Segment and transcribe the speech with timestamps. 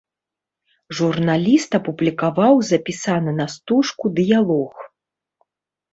[0.99, 4.73] Журналіст апублікаваў запісаны на стужку дыялог.